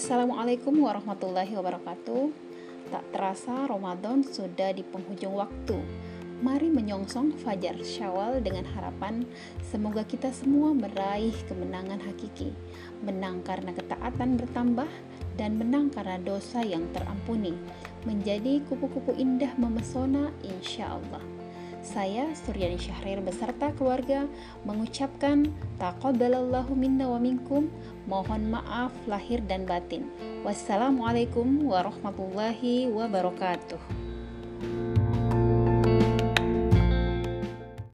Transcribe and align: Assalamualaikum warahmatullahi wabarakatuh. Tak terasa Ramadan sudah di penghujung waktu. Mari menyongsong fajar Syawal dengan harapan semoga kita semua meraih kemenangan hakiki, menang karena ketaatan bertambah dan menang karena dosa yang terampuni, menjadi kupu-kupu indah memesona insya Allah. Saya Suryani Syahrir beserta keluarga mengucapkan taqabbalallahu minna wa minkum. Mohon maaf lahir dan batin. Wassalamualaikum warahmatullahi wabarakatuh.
Assalamualaikum 0.00 0.80
warahmatullahi 0.80 1.52
wabarakatuh. 1.60 2.32
Tak 2.88 3.04
terasa 3.12 3.68
Ramadan 3.68 4.24
sudah 4.24 4.72
di 4.72 4.80
penghujung 4.80 5.36
waktu. 5.36 5.76
Mari 6.40 6.72
menyongsong 6.72 7.36
fajar 7.44 7.76
Syawal 7.84 8.40
dengan 8.40 8.64
harapan 8.72 9.28
semoga 9.60 10.00
kita 10.08 10.32
semua 10.32 10.72
meraih 10.72 11.36
kemenangan 11.44 12.00
hakiki, 12.00 12.48
menang 13.04 13.44
karena 13.44 13.76
ketaatan 13.76 14.40
bertambah 14.40 14.88
dan 15.36 15.60
menang 15.60 15.92
karena 15.92 16.16
dosa 16.16 16.64
yang 16.64 16.88
terampuni, 16.96 17.52
menjadi 18.08 18.64
kupu-kupu 18.72 19.12
indah 19.20 19.52
memesona 19.60 20.32
insya 20.40 20.96
Allah. 20.96 21.39
Saya 21.90 22.30
Suryani 22.38 22.78
Syahrir 22.78 23.18
beserta 23.18 23.74
keluarga 23.74 24.30
mengucapkan 24.62 25.50
taqabbalallahu 25.82 26.70
minna 26.78 27.10
wa 27.10 27.18
minkum. 27.18 27.66
Mohon 28.06 28.54
maaf 28.54 28.94
lahir 29.10 29.42
dan 29.50 29.66
batin. 29.66 30.06
Wassalamualaikum 30.46 31.66
warahmatullahi 31.66 32.86
wabarakatuh. 32.94 33.82